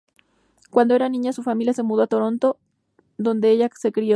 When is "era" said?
0.95-1.09